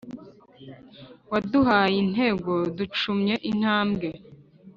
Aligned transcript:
Waduhaye 1.31 1.95
intego 2.05 2.53
ducumye 2.77 3.35
intambwe 3.51 4.07